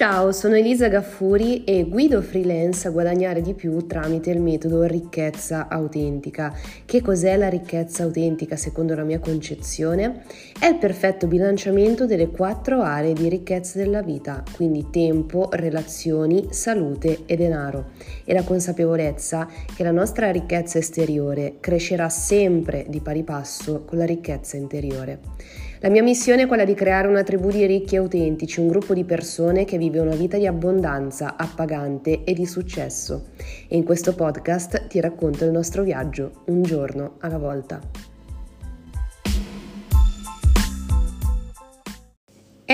[0.00, 5.68] Ciao, sono Elisa Gaffuri e guido freelance a guadagnare di più tramite il metodo ricchezza
[5.68, 6.56] autentica.
[6.86, 10.22] Che cos'è la ricchezza autentica secondo la mia concezione?
[10.58, 17.24] È il perfetto bilanciamento delle quattro aree di ricchezza della vita, quindi tempo, relazioni, salute
[17.26, 17.90] e denaro.
[18.24, 24.06] E la consapevolezza che la nostra ricchezza esteriore crescerà sempre di pari passo con la
[24.06, 25.68] ricchezza interiore.
[25.82, 28.92] La mia missione è quella di creare una tribù di ricchi e autentici, un gruppo
[28.92, 33.28] di persone che vive una vita di abbondanza, appagante e di successo.
[33.66, 38.09] E in questo podcast ti racconto il nostro viaggio, un giorno alla volta.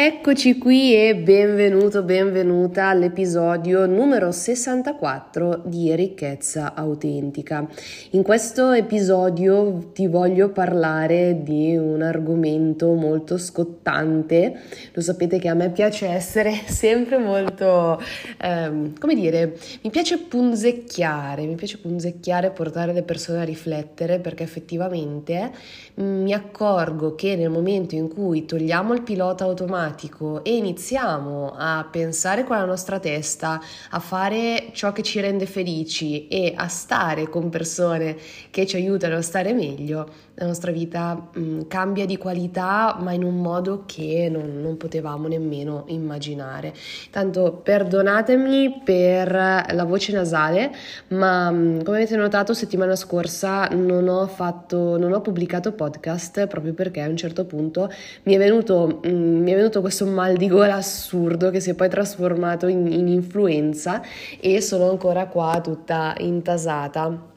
[0.06, 7.68] Eccoci qui e benvenuto, benvenuta all'episodio numero 64 di Ricchezza Autentica.
[8.10, 14.60] In questo episodio ti voglio parlare di un argomento molto scottante.
[14.92, 18.00] Lo sapete che a me piace essere sempre molto,
[18.40, 24.44] ehm, come dire, mi piace punzecchiare, mi piace punzecchiare, portare le persone a riflettere perché
[24.44, 25.50] effettivamente
[25.96, 31.88] mi accorgo che nel momento in cui togliamo il pilota automatico, automatico e iniziamo a
[31.90, 37.28] pensare con la nostra testa, a fare ciò che ci rende felici e a stare
[37.28, 38.16] con persone
[38.50, 43.12] che ci aiutano a stare meglio, la nostra vita mh, mm, cambia di qualità ma
[43.12, 46.74] in un modo che non, non potevamo nemmeno immaginare.
[47.10, 50.72] Tanto perdonatemi per la voce nasale,
[51.08, 56.46] ma mh, mm, come avete notato settimana scorsa non ho, fatto, non ho pubblicato podcast
[56.46, 57.90] proprio perché a un certo punto
[58.24, 61.70] mi è venuto, mh, mm, mi è venuto questo mal di gola assurdo che si
[61.70, 64.02] è poi trasformato in, in influenza
[64.40, 67.34] e sono ancora qua tutta intasata.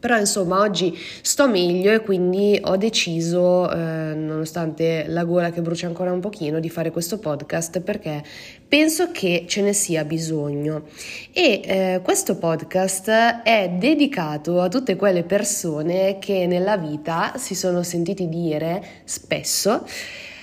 [0.00, 5.86] Però insomma oggi sto meglio e quindi ho deciso, eh, nonostante la gola che brucia
[5.86, 8.24] ancora un pochino, di fare questo podcast perché
[8.66, 10.84] penso che ce ne sia bisogno.
[11.32, 13.10] E eh, questo podcast
[13.44, 19.84] è dedicato a tutte quelle persone che nella vita si sono sentiti dire spesso,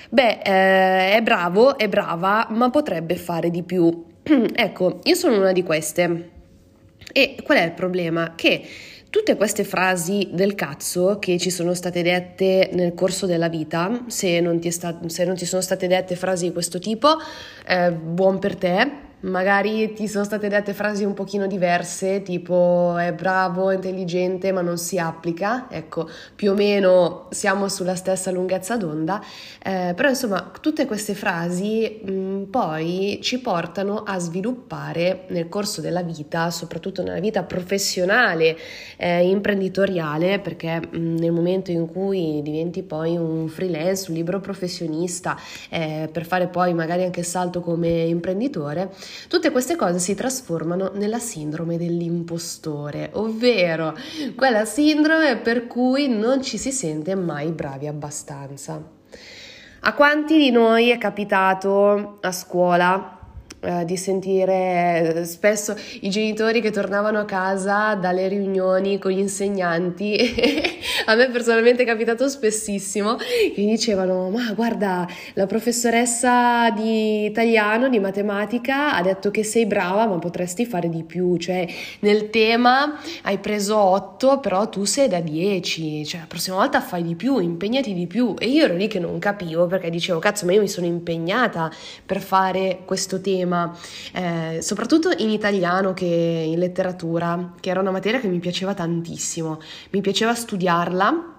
[0.09, 4.05] beh, eh, è bravo, è brava, ma potrebbe fare di più.
[4.23, 6.31] ecco, io sono una di queste.
[7.11, 8.33] E qual è il problema?
[8.35, 8.61] Che
[9.09, 14.41] Tutte queste frasi del cazzo che ci sono state dette nel corso della vita, se
[14.41, 17.15] non ti, sta- se non ti sono state dette frasi di questo tipo,
[17.65, 18.91] eh, buon per te,
[19.21, 24.77] magari ti sono state dette frasi un pochino diverse, tipo è bravo, intelligente, ma non
[24.77, 29.23] si applica, ecco, più o meno siamo sulla stessa lunghezza d'onda,
[29.63, 35.81] eh, però insomma tutte queste frasi mh, mm, poi ci portano a sviluppare nel corso
[35.81, 38.55] della vita, soprattutto nella vita professionale,
[38.97, 44.39] eh, imprenditoriale, perché mh, mm, nel momento in cui diventi poi un freelance, un libero
[44.39, 45.35] professionista,
[45.69, 48.91] eh, per fare poi magari anche salto come imprenditore,
[49.27, 53.95] Tutte queste cose si trasformano nella sindrome dell'impostore, ovvero
[54.35, 58.81] quella sindrome per cui non ci si sente mai bravi abbastanza.
[59.81, 63.16] A quanti di noi è capitato a scuola
[63.67, 70.15] eh, di sentire spesso i genitori che tornavano a casa dalle riunioni con gli insegnanti.
[71.05, 77.89] a me personalmente è capitato spessissimo che mi dicevano: Ma guarda, la professoressa di italiano,
[77.89, 81.35] di matematica, ha detto che sei brava, ma potresti fare di più.
[81.35, 81.67] Cioè,
[81.99, 86.05] nel tema hai preso 8, però tu sei da 10.
[86.05, 88.33] Cioè, la prossima volta fai di più, impegnati di più.
[88.39, 91.69] E io ero lì che non capivo perché dicevo: Cazzo, ma io mi sono impegnata
[92.05, 93.75] per fare questo tema tema,
[94.13, 99.59] eh, soprattutto in italiano che in letteratura, che era una materia che mi piaceva tantissimo.
[99.91, 101.35] Mi piaceva studiarla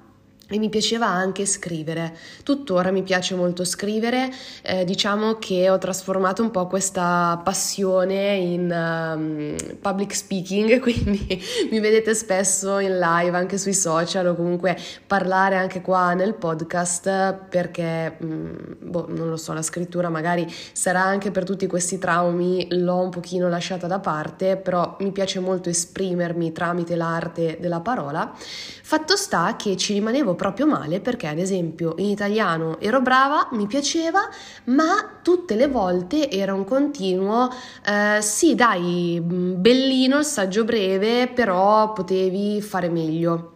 [0.50, 2.16] e mi piaceva anche scrivere.
[2.42, 4.32] Tuttora mi piace molto scrivere,
[4.62, 11.80] eh, diciamo che ho trasformato un po' questa passione in um, public speaking, quindi mi
[11.80, 14.76] vedete spesso in live anche sui social o comunque
[15.06, 21.02] parlare anche qua nel podcast perché, um, boh, non lo so, la scrittura magari sarà
[21.02, 25.68] anche per tutti questi traumi, l'ho un pochino lasciata da parte, però mi piace molto
[25.68, 28.32] esprimermi tramite l'arte della parola.
[28.34, 33.66] Fatto sta che ci rimanevo proprio male perché ad esempio in italiano ero brava, mi
[33.66, 34.20] piaceva,
[34.64, 37.50] ma tutte le volte era un continuo,
[37.84, 43.52] eh, sì dai, mm, bellino il saggio breve, però potevi fare meglio.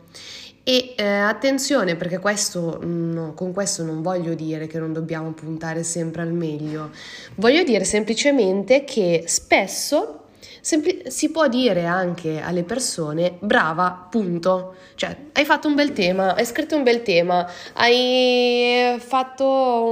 [0.65, 5.83] E eh, attenzione perché questo, no, con questo non voglio dire che non dobbiamo puntare
[5.83, 6.91] sempre al meglio,
[7.37, 10.22] voglio dire semplicemente che spesso
[10.65, 14.77] Sempli- si può dire anche alle persone brava, punto.
[14.95, 19.45] Cioè, hai fatto un bel tema, hai scritto un bel tema, hai fatto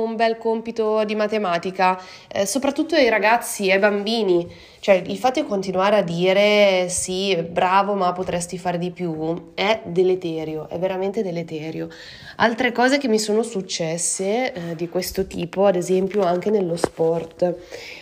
[0.05, 4.49] un bel compito di matematica, eh, soprattutto ai ragazzi, ai bambini.
[4.79, 9.83] Cioè, il fatto di continuare a dire sì, bravo, ma potresti fare di più è
[9.87, 11.89] deleterio, è veramente deleterio.
[12.37, 17.57] Altre cose che mi sono successe eh, di questo tipo, ad esempio, anche nello sport.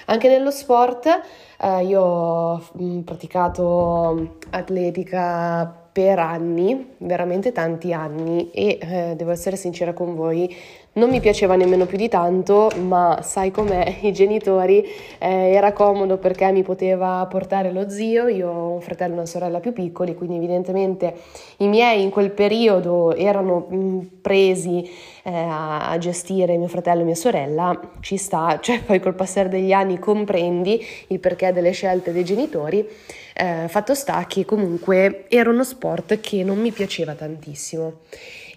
[0.04, 8.78] Anche nello sport eh, io ho mm, praticato atletica per anni, veramente tanti anni e
[8.80, 10.54] eh, devo essere sincera con voi,
[10.98, 14.84] non mi piaceva nemmeno più di tanto, ma sai com'è, i genitori
[15.18, 19.26] eh, era comodo perché mi poteva portare lo zio, io ho un fratello e una
[19.26, 21.14] sorella più piccoli, quindi evidentemente
[21.58, 24.90] i miei in quel periodo erano mm, presi
[25.22, 29.48] eh, a, a, gestire mio fratello e mia sorella, ci sta, cioè poi col passare
[29.48, 32.86] degli anni comprendi il perché delle scelte dei genitori,
[33.34, 38.00] eh, fatto sta che comunque era uno sport che non mi piaceva tantissimo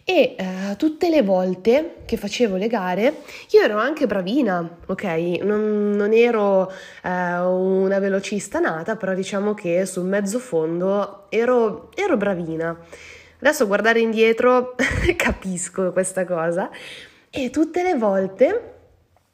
[0.04, 3.18] e eh, tutte le volte che facevo le gare
[3.52, 5.04] io ero anche bravina, ok?
[5.44, 6.72] Non, non ero
[7.04, 12.78] eh, una velocista nata, però diciamo che sul mezzo fondo ero, ero bravina.
[13.40, 14.76] Adesso guardare indietro
[15.16, 16.70] capisco questa cosa
[17.30, 18.81] e tutte le volte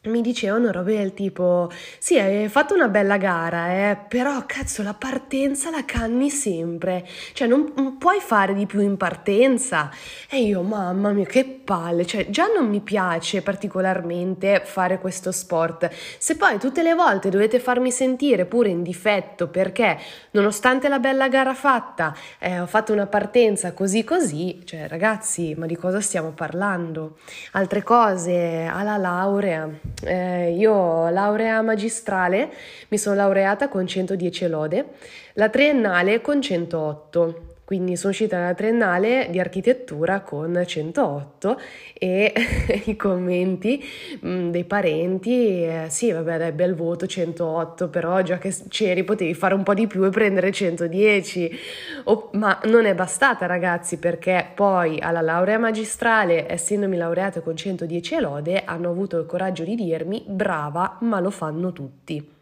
[0.07, 4.93] mi dicevano robe del tipo: Sì, hai fatto una bella gara, eh, però cazzo, la
[4.93, 7.05] partenza la canni sempre.
[7.33, 9.89] Cioè, non, non, puoi fare di più in partenza.
[10.29, 12.05] E io, mamma mia, che palle.
[12.05, 15.89] Cioè, già non mi piace particolarmente fare questo sport.
[16.17, 19.97] Se poi tutte le volte dovete farmi sentire pure in difetto perché,
[20.31, 25.65] nonostante la bella gara fatta, eh, ho fatto una partenza così così, cioè, ragazzi, ma
[25.65, 27.17] di cosa stiamo parlando?
[27.51, 32.49] Altre cose, alla laurea eh, io laurea magistrale,
[32.89, 34.85] mi sono laureata con 110 lode,
[35.33, 41.59] la triennale con 108 quindi sono uscita dalla triennale di architettura con 108
[41.95, 42.31] e
[42.87, 43.83] i commenti
[44.21, 49.03] mh, mm, dei parenti, eh, sì vabbè dai bel voto 108, però già che c'eri
[49.03, 51.59] potevi fare un po' di più e prendere 110,
[52.05, 58.19] oh, ma non è bastata ragazzi perché poi alla laurea magistrale, essendomi laureata con 110
[58.21, 62.35] lode, hanno avuto il coraggio di dirmi brava ma lo fanno tutti.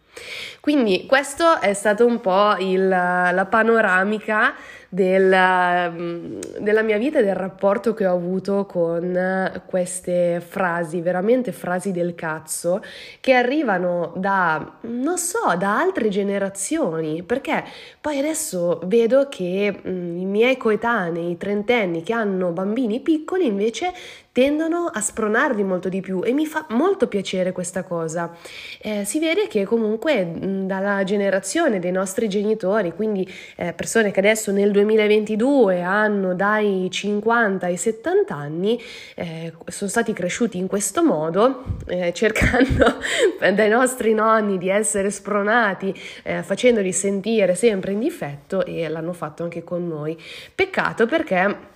[0.59, 4.53] Quindi questo è stato un po' il, la panoramica
[4.95, 11.51] del, mm, della mia vita e del rapporto che ho avuto con queste frasi, veramente
[11.51, 12.81] frasi del cazzo,
[13.19, 17.65] che arrivano da, non so, da altre generazioni, perché
[17.99, 23.47] poi adesso vedo che mh, mm, i miei coetanei, i trentenni che hanno bambini piccoli,
[23.47, 23.91] invece
[24.35, 28.35] tendono a spronarli molto di più e mi fa molto piacere questa cosa.
[28.81, 34.19] Eh, si vede che comunque mh, dalla generazione dei nostri genitori, quindi eh, persone che
[34.19, 38.77] adesso nel 2022 hanno dai 50 ai 70 anni,
[39.15, 42.97] eh, sono stati cresciuti in questo modo, eh, cercando
[43.39, 49.43] dai nostri nonni di essere spronati, eh, facendoli sentire sempre in difetto e l'hanno fatto
[49.43, 50.21] anche con noi.
[50.53, 51.73] Peccato perché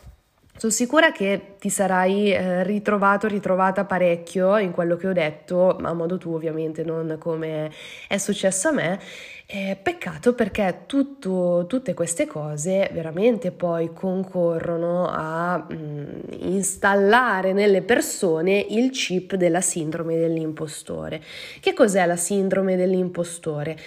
[0.59, 5.93] sono sicura che ti sarai eh, ritrovato, ritrovata parecchio in quello che ho detto, a
[5.93, 7.71] modo tuo ovviamente, non come
[8.09, 8.99] è successo a me.
[9.45, 16.07] Eh, peccato perché tutto, tutte queste cose veramente poi concorrono a mh, mm,
[16.39, 21.21] installare nelle persone il chip della sindrome dell'impostore.
[21.61, 23.77] Che cos'è la sindrome dell'impostore?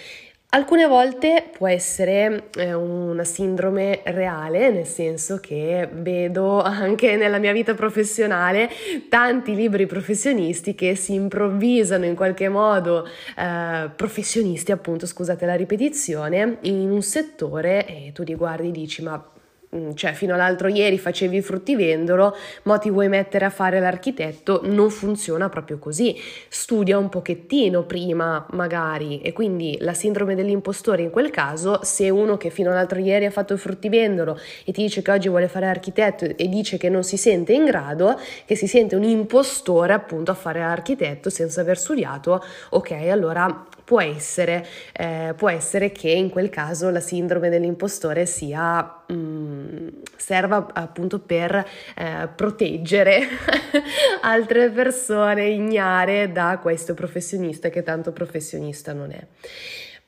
[0.55, 7.51] Alcune volte può essere eh, una sindrome reale, nel senso che vedo anche nella mia
[7.51, 8.69] vita professionale
[9.09, 13.03] tanti libri professionisti che si improvvisano in qualche modo
[13.35, 19.01] eh, professionisti, appunto, scusate la ripetizione, in un settore e tu li guardi e dici
[19.01, 19.32] ma
[19.95, 24.89] cioè fino all'altro ieri facevi il fruttivendolo, ma ti vuoi mettere a fare l'architetto, non
[24.89, 26.15] funziona proprio così.
[26.47, 32.37] Studia un pochettino prima, magari, e quindi la sindrome dell'impostore in quel caso, se uno
[32.37, 35.65] che fino all'altro ieri ha fatto il fruttivendolo e ti dice che oggi vuole fare
[35.65, 40.31] l'architetto e dice che non si sente in grado, che si sente un impostore appunto
[40.31, 46.29] a fare l'architetto senza aver studiato, ok, allora può essere, eh, può essere che in
[46.29, 51.55] quel caso la sindrome dell'impostore sia, mh, mm, serva appunto per
[51.95, 53.27] eh, proteggere
[54.21, 59.25] altre persone ignare da questo professionista che tanto professionista non è.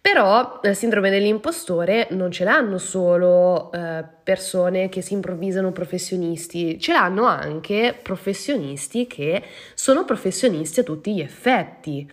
[0.06, 6.92] Però la sindrome dell'impostore non ce l'hanno solo eh, persone che si improvvisano professionisti, ce
[6.92, 9.42] l'hanno anche professionisti che
[9.74, 12.08] sono professionisti a tutti gli effetti.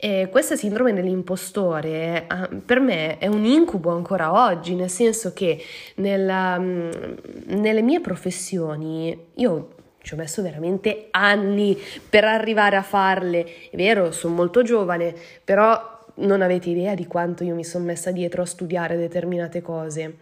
[0.00, 5.62] E questa sindrome dell'impostore eh, per me è un incubo ancora oggi, nel senso che
[5.96, 6.90] nella, mm,
[7.48, 11.78] nelle mie professioni io ci ho messo veramente anni
[12.08, 13.44] per arrivare a farle.
[13.70, 15.14] È vero, sono molto giovane,
[15.44, 20.16] però non avete idea di quanto io mi sono messa dietro a studiare determinate cose.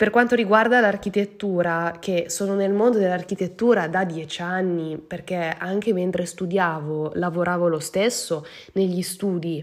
[0.00, 6.24] Per quanto riguarda l'architettura, che sono nel mondo dell'architettura da dieci anni, perché anche mentre
[6.24, 9.62] studiavo lavoravo lo stesso negli studi,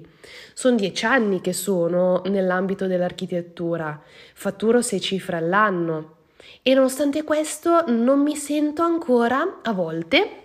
[0.53, 3.99] sono dieci anni che sono nell'ambito dell'architettura,
[4.35, 6.17] fatturo sei cifre all'anno
[6.61, 10.43] e nonostante questo non mi sento ancora a volte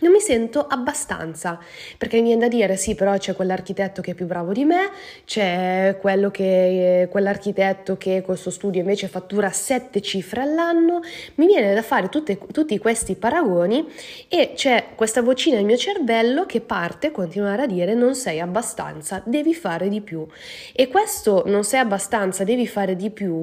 [0.00, 1.58] non mi sento abbastanza,
[1.96, 4.90] perché mi viene da dire sì, però c'è quell'architetto che è più bravo di me,
[5.24, 5.98] c'è
[6.30, 11.00] che, quell'architetto che col suo studio invece fattura sette cifre all'anno,
[11.36, 13.86] mi viene da fare tutte, tutti questi paragoni
[14.28, 18.40] e c'è questa vocina nel mio cervello che parte a continuare a dire non sei
[18.40, 20.26] abbastanza, devi fare di più.
[20.72, 23.34] E questo non sei abbastanza, devi fare di più,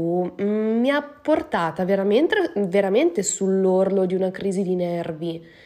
[0.41, 5.63] mm, mi ha portata veramente, veramente sull'orlo di una crisi di nervi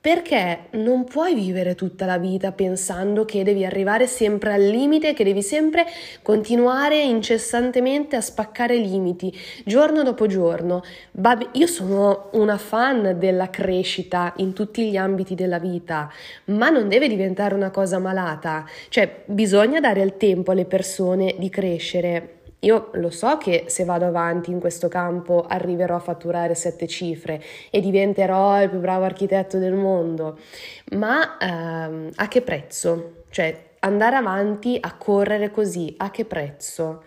[0.00, 5.24] perché non puoi vivere tutta la vita pensando che devi arrivare sempre al limite, che
[5.24, 5.84] devi sempre
[6.22, 9.30] continuare incessantemente a spaccare limiti,
[9.64, 10.82] giorno dopo giorno.
[11.52, 16.10] Io sono una fan della crescita in tutti gli ambiti della vita,
[16.46, 18.64] ma non deve diventare una cosa malata.
[18.88, 22.39] Cioè, bisogna dare il tempo alle persone di crescere.
[22.60, 27.42] Io lo so che se vado avanti in questo campo arriverò a fatturare sette cifre
[27.70, 30.38] e diventerò il più bravo architetto del mondo,
[30.92, 33.24] ma ehm, a che prezzo?
[33.30, 37.02] Cioè andare avanti a correre così, a che prezzo?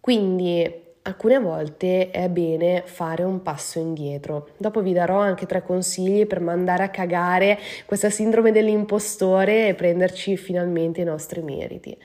[0.00, 4.48] Quindi alcune volte è bene fare un passo indietro.
[4.56, 10.36] Dopo vi darò anche tre consigli per mandare a cagare questa sindrome dell'impostore e prenderci
[10.36, 11.96] finalmente i nostri meriti.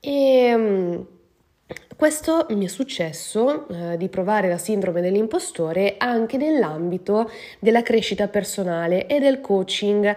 [0.00, 1.06] E ehm,
[1.96, 9.06] questo mi è successo eh, di provare la sindrome dell'impostore anche nell'ambito della crescita personale
[9.06, 10.14] e del coaching.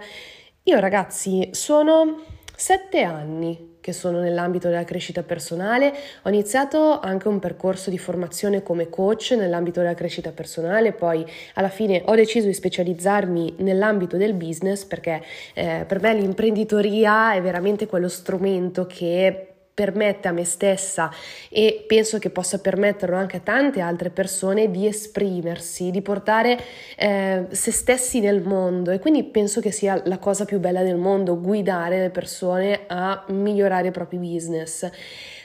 [0.64, 2.22] Io ragazzi sono
[2.54, 5.92] sette anni che sono nell'ambito della crescita personale,
[6.22, 11.70] ho iniziato anche un percorso di formazione come coach nell'ambito della crescita personale, poi alla
[11.70, 15.22] fine ho deciso di specializzarmi nell'ambito del business perché
[15.54, 19.49] eh, per me l'imprenditoria è veramente quello strumento che
[19.80, 21.10] permette a me stessa
[21.48, 26.60] e penso che possa permetterlo anche a tante altre persone di esprimersi, di portare
[26.98, 30.96] eh, se stessi nel mondo e quindi penso che sia la cosa più bella del
[30.96, 34.86] mondo guidare le persone a migliorare i propri business.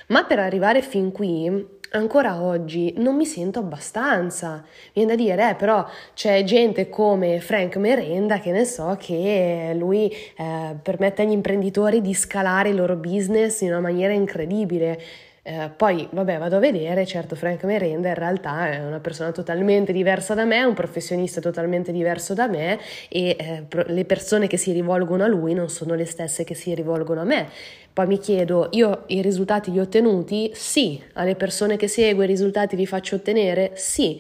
[0.08, 4.64] Ma per arrivare fin qui ancora oggi non mi sento abbastanza.
[4.94, 10.10] Viene da dire, eh, però c'è gente come Frank Merenda che ne so che lui
[10.10, 15.00] eh, permette agli imprenditori di scalare il loro business in una maniera incredibile.
[15.48, 19.94] Eh, poi, vabbè, vado a vedere, certo Frank Merenda in realtà è una persona totalmente
[19.94, 24.72] diversa da me, un professionista totalmente diverso da me e eh, le persone che si
[24.72, 27.50] rivolgono a lui non sono le stesse che si rivolgono a me.
[27.94, 30.50] Poi mi chiedo, io i risultati li ho ottenuti?
[30.56, 31.00] Sì.
[31.14, 33.74] Alle persone che seguo i risultati li faccio ottenere?
[33.76, 34.20] Sì.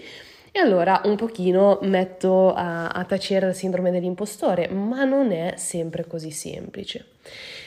[0.51, 6.05] E allora un pochino metto a, a tacere la sindrome dell'impostore, ma non è sempre
[6.05, 7.03] così semplice.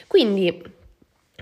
[0.07, 0.77] Quindi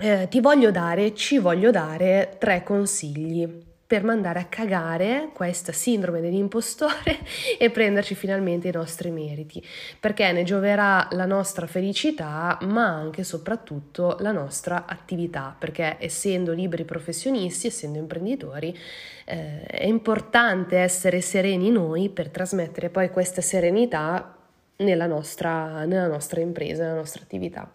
[0.00, 6.20] eh, ti voglio dare, ci voglio dare tre consigli per mandare a cagare questa sindrome
[6.20, 7.20] dell'impostore
[7.58, 9.64] e prenderci finalmente i nostri meriti,
[9.98, 16.52] perché ne gioverà la nostra felicità, ma anche e soprattutto la nostra attività, perché essendo
[16.52, 18.76] liberi professionisti, essendo imprenditori,
[19.24, 24.37] eh, è importante essere sereni noi per trasmettere poi questa serenità
[24.78, 27.72] nella nostra, nella nostra impresa, nella nostra attività.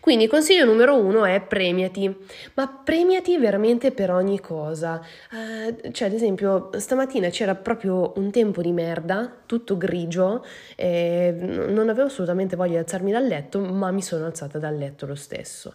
[0.00, 2.14] Quindi consiglio numero uno è premiati,
[2.54, 5.00] ma premiati veramente per ogni cosa.
[5.32, 10.44] Eh, cioè, ad esempio, stamattina c'era proprio un tempo di merda, tutto grigio,
[10.76, 15.06] e non avevo assolutamente voglia di alzarmi dal letto, ma mi sono alzata dal letto
[15.06, 15.74] lo stesso.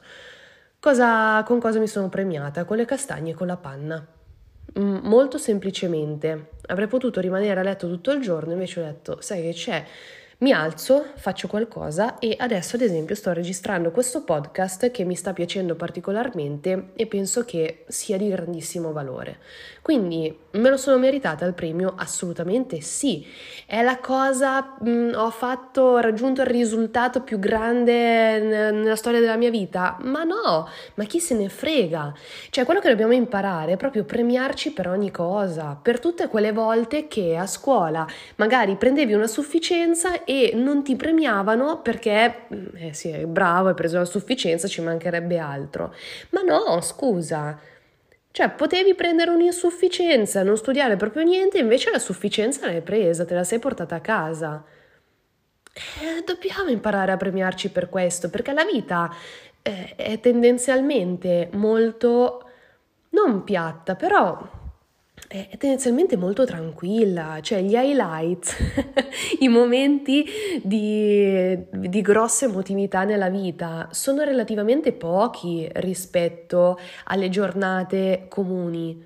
[0.79, 2.63] Cosa, con cosa mi sono premiata?
[2.63, 4.05] Con le castagne e con la panna.
[4.75, 6.51] Molto semplicemente.
[6.67, 9.83] Avrei potuto rimanere a letto tutto il giorno, invece ho detto, sai che c'è?
[10.41, 15.33] Mi alzo, faccio qualcosa e adesso ad esempio sto registrando questo podcast che mi sta
[15.33, 19.39] piacendo particolarmente e penso che sia di grandissimo valore.
[19.81, 21.93] Quindi me lo sono meritata il premio?
[21.97, 23.25] Assolutamente sì.
[23.65, 29.19] È la cosa, mh, mm, ho fatto, ho raggiunto il risultato più grande nella storia
[29.19, 29.97] della mia vita?
[30.03, 32.13] Ma no, ma chi se ne frega?
[32.49, 37.09] Cioè quello che dobbiamo imparare è proprio premiarci per ogni cosa, per tutte quelle volte
[37.09, 43.25] che a scuola magari prendevi una sufficienza e non ti premiavano perché, mm, eh sì,
[43.25, 45.91] bravo, hai preso la sufficienza, ci mancherebbe altro.
[46.29, 47.59] Ma no, scusa.
[48.29, 53.43] Cioè, potevi prendere un'insufficienza, non studiare proprio niente, invece la sufficienza l'hai presa, te la
[53.43, 54.63] sei portata a casa.
[55.73, 59.11] Eh, dobbiamo imparare a premiarci per questo, perché la vita
[59.63, 62.43] eh, è tendenzialmente molto
[63.09, 64.39] non piatta, però
[65.29, 68.55] è tendenzialmente molto tranquilla, cioè gli highlights,
[69.41, 70.25] i momenti
[70.63, 79.05] di, di, grossa emotività nella vita sono relativamente pochi rispetto alle giornate comuni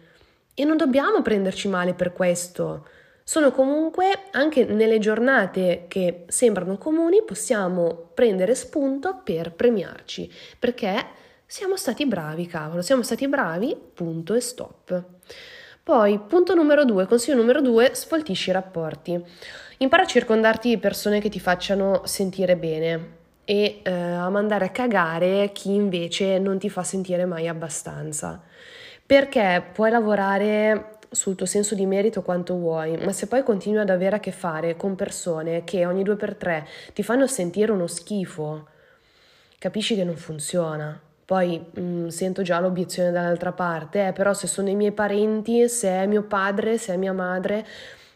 [0.53, 2.87] e non dobbiamo prenderci male per questo.
[3.21, 11.05] Sono comunque anche nelle giornate che sembrano comuni possiamo prendere spunto per premiarci perché
[11.45, 15.03] siamo stati bravi, cavolo, siamo stati bravi, punto e stop.
[15.83, 19.21] Poi, punto numero due, consiglio numero due, sfoltisci i rapporti.
[19.79, 23.07] Impara a circondarti di persone che ti facciano sentire bene
[23.43, 28.41] e eh, a mandare a cagare chi invece non ti fa sentire mai abbastanza.
[29.05, 33.89] Perché puoi lavorare sul tuo senso di merito quanto vuoi, ma se poi continui ad
[33.89, 37.87] avere a che fare con persone che ogni due per tre ti fanno sentire uno
[37.87, 38.67] schifo,
[39.59, 40.97] capisci che non funziona.
[41.25, 45.67] Poi mh, mm, sento già l'obiezione dall'altra parte, eh, però se sono i miei parenti,
[45.69, 47.65] se è mio padre, se è mia madre,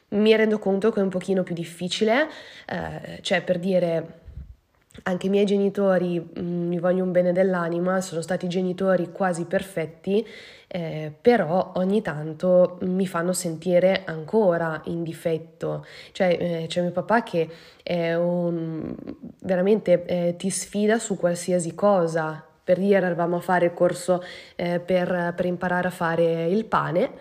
[0.10, 2.28] mi rendo conto che è un pochino più difficile,
[2.68, 4.26] eh, cioè per dire
[5.04, 10.26] anche i miei genitori mh, mm, mi vogliono bene dell'anima, sono stati genitori quasi perfetti,
[10.68, 15.86] eh, però ogni tanto mi fanno sentire ancora in difetto.
[16.12, 17.50] Cioè, eh, c'è mio papà che
[17.90, 18.94] un,
[19.42, 24.22] veramente eh, ti sfida su qualsiasi cosa, per dire eravamo a fare il corso
[24.58, 27.12] eh, per, per imparare a fare il pane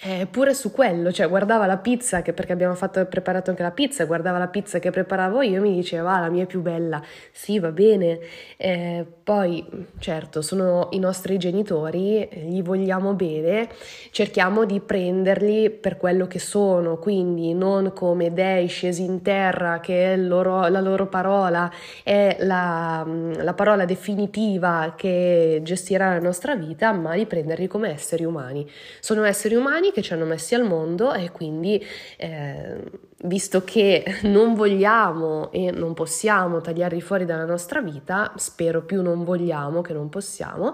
[0.00, 4.04] Eppure su quello, cioè guardava la pizza, che perché abbiamo fatto, preparato anche la pizza,
[4.04, 7.02] guardava la pizza che preparavo io e mi diceva, ah, la mia è più bella,
[7.32, 8.18] sì, va bene.
[8.56, 9.66] Eh, poi,
[9.98, 13.68] certo, sono i nostri genitori, gli vogliamo bene,
[14.10, 20.16] cerchiamo di prenderli per quello che sono, quindi non come dei scesi in terra, che
[20.16, 21.70] loro, la loro parola
[22.02, 28.24] è la, la parola definitiva che gestirà la nostra vita, ma di prenderli come esseri
[28.24, 28.68] umani.
[29.00, 31.84] Sono esseri umani umani che ci hanno messi al mondo e quindi
[32.16, 32.80] eh,
[33.24, 39.24] visto che non vogliamo e non possiamo tagliarli fuori dalla nostra vita, spero più non
[39.24, 40.72] vogliamo che non possiamo,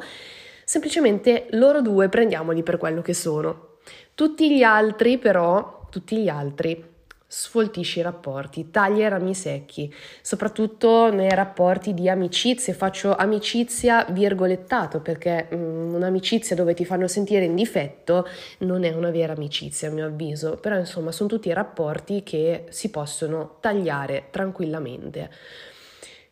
[0.65, 3.79] semplicemente loro due prendiamoli per quello che sono.
[4.15, 6.90] Tutti gli altri però, tutti gli altri
[7.33, 12.73] sfoltisci i rapporti, taglia i rami secchi, soprattutto nei rapporti di amicizie.
[12.73, 18.27] Faccio amicizia virgolettato perché um, un'amicizia dove ti fanno sentire in difetto
[18.59, 22.91] non è una vera amicizia a mio avviso, però insomma sono tutti rapporti che si
[22.91, 25.31] possono tagliare tranquillamente.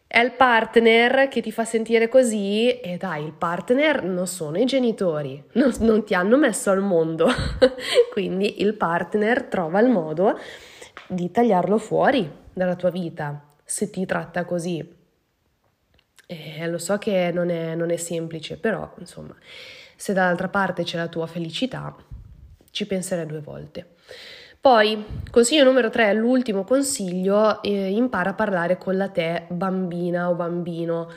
[0.05, 4.65] È il partner che ti fa sentire così e dai, il partner non sono i
[4.65, 7.29] genitori, non, non ti hanno messo al mondo,
[8.11, 10.37] quindi il partner trova il modo
[11.09, 14.97] di tagliarlo fuori dalla tua vita se ti tratta così.
[16.27, 19.35] E lo so che non è, non è semplice, però insomma,
[19.97, 21.97] se dall'altra parte c'è la tua felicità,
[22.71, 23.94] ci penserai due volte.
[24.61, 30.35] Poi, consiglio numero 3, l'ultimo consiglio, eh, impara a parlare con la te bambina o
[30.35, 31.09] bambino.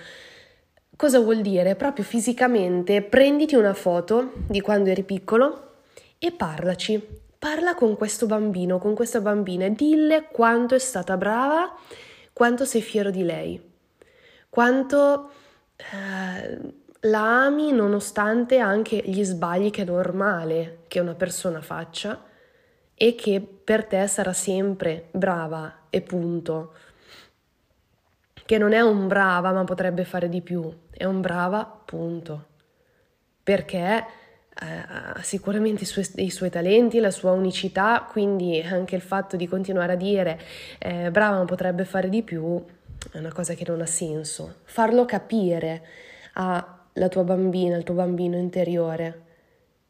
[0.96, 1.76] Cosa vuol dire?
[1.76, 5.80] Proprio fisicamente prenditi una foto di quando eri piccolo
[6.20, 7.20] e parlaci.
[7.42, 11.76] Parla con questo bambino, con questa bambina e dille quanto è stata brava,
[12.34, 13.60] quanto sei fiero di lei,
[14.48, 15.32] quanto
[15.76, 22.24] eh, la ami nonostante anche gli sbagli che è normale che una persona faccia
[22.94, 26.74] e che per te sarà sempre brava e punto.
[28.34, 32.50] Che non è un brava ma potrebbe fare di più, è un brava punto.
[33.42, 34.06] Perché
[34.64, 39.48] ha sicuramente i suoi, i suoi, talenti, la sua unicità, quindi anche il fatto di
[39.48, 40.40] continuare a dire
[40.78, 42.64] eh, brava ma potrebbe fare di più
[43.12, 44.56] è una cosa che non ha senso.
[44.64, 45.82] Farlo capire
[46.34, 49.30] alla tua bambina, al tuo bambino interiore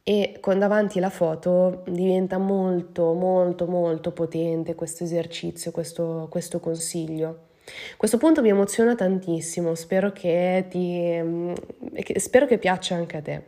[0.03, 7.49] e con davanti la foto diventa molto molto molto potente questo esercizio, questo, questo consiglio.
[7.95, 11.53] Questo punto mi emoziona tantissimo, spero che, ti,
[12.15, 13.43] spero che piaccia anche a te.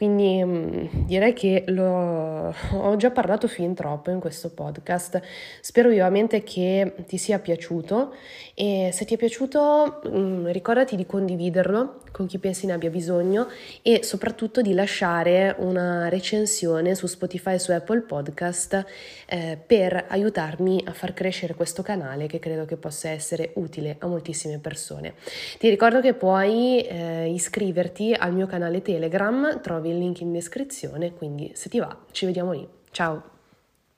[0.00, 5.20] Quindi mm, direi che ho già parlato fin troppo in questo podcast.
[5.60, 8.14] Spero vivamente che ti sia piaciuto
[8.54, 13.48] e se ti è piaciuto mm, ricordati di condividerlo con chi pensi ne abbia bisogno
[13.82, 18.84] e soprattutto di lasciare una recensione su Spotify e su Apple Podcast
[19.26, 24.06] eh, per aiutarmi a far crescere questo canale che credo che possa essere utile a
[24.06, 25.14] moltissime persone.
[25.58, 31.12] Ti ricordo che puoi eh, iscriverti al mio canale Telegram, trovi il link in descrizione,
[31.14, 32.66] quindi se ti va ci vediamo lì.
[32.90, 33.29] Ciao!